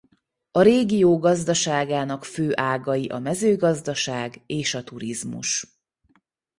A 0.51 0.61
régió 0.61 1.17
gazdaságának 1.19 2.25
fő 2.25 2.51
ágai 2.55 3.07
a 3.07 3.19
mezőgazdaság 3.19 4.43
és 4.45 4.73
a 4.73 4.83
turizmus. 4.83 5.67